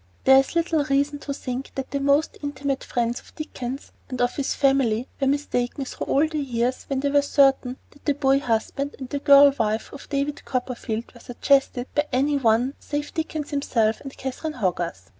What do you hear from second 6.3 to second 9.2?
years when they were certain that the boy husband and the